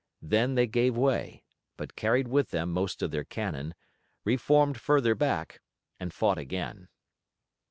Then 0.23 0.55
they 0.55 0.65
gave 0.65 0.97
way, 0.97 1.43
but 1.77 1.95
carried 1.95 2.27
with 2.27 2.49
them 2.49 2.71
most 2.73 3.03
of 3.03 3.11
their 3.11 3.23
cannon, 3.23 3.75
reformed 4.25 4.81
further 4.81 5.13
back, 5.13 5.61
and 5.99 6.11
fought 6.11 6.39
again. 6.39 6.87